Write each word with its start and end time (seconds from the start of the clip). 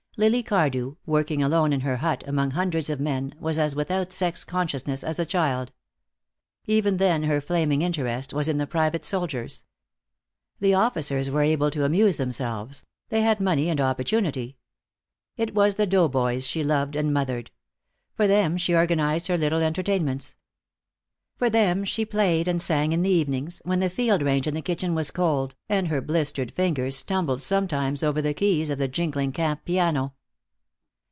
Lily 0.17 0.43
Cardew, 0.43 0.97
working 1.05 1.41
alone 1.41 1.71
in 1.73 1.79
her 1.81 1.95
hut 1.97 2.23
among 2.27 2.51
hundreds 2.51 2.89
of 2.91 2.99
men, 2.99 3.33
was 3.39 3.57
as 3.57 3.77
without 3.77 4.11
sex 4.11 4.43
consciousness 4.43 5.03
as 5.05 5.17
a 5.19 5.25
child. 5.25 5.71
Even 6.65 6.97
then 6.97 7.23
her 7.23 7.39
flaming 7.41 7.81
interest 7.81 8.33
was 8.33 8.49
in 8.49 8.57
the 8.57 8.67
private 8.67 9.05
soldiers. 9.05 9.63
The 10.59 10.73
officers 10.73 11.31
were 11.31 11.41
able 11.43 11.71
to 11.71 11.85
amuse 11.85 12.17
themselves; 12.17 12.85
they 13.07 13.21
had 13.21 13.39
money 13.39 13.69
and 13.69 13.79
opportunity. 13.81 14.57
It 15.37 15.55
was 15.55 15.77
the 15.77 15.87
doughboys 15.87 16.45
she 16.45 16.61
loved 16.63 16.97
and 16.97 17.13
mothered. 17.13 17.49
For 18.13 18.27
them 18.27 18.57
she 18.57 18.75
organized 18.75 19.27
her 19.27 19.37
little 19.37 19.61
entertainments. 19.61 20.35
For 21.37 21.49
them 21.49 21.85
she 21.85 22.05
played 22.05 22.47
and 22.47 22.61
sang 22.61 22.93
in 22.93 23.01
the 23.01 23.09
evenings, 23.09 23.63
when 23.65 23.79
the 23.79 23.89
field 23.89 24.21
range 24.21 24.45
in 24.45 24.53
the 24.53 24.61
kitchen 24.61 24.93
was 24.93 25.09
cold, 25.09 25.55
and 25.67 25.87
her 25.87 25.99
blistered 25.99 26.51
fingers 26.51 26.97
stumbled 26.97 27.41
sometimes 27.41 28.03
over 28.03 28.21
the 28.21 28.35
keys 28.35 28.69
of 28.69 28.77
the 28.77 28.87
jingling 28.87 29.31
camp 29.31 29.65
piano. 29.65 30.13